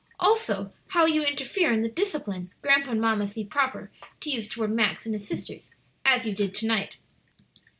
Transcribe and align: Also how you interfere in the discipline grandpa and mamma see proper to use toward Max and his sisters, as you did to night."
Also 0.19 0.73
how 0.87 1.05
you 1.05 1.21
interfere 1.23 1.71
in 1.71 1.83
the 1.83 1.87
discipline 1.87 2.49
grandpa 2.63 2.89
and 2.89 2.99
mamma 2.99 3.27
see 3.27 3.43
proper 3.43 3.91
to 4.19 4.31
use 4.31 4.47
toward 4.47 4.71
Max 4.71 5.05
and 5.05 5.13
his 5.13 5.27
sisters, 5.27 5.69
as 6.03 6.25
you 6.25 6.33
did 6.33 6.55
to 6.55 6.65
night." 6.65 6.97